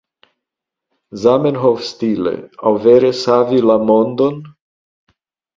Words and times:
Zamenhof-stile? 1.25 2.33
aŭ 2.71 2.73
vere 2.87 3.13
savi 3.21 3.63
la 3.69 3.79
mondon? 3.91 4.45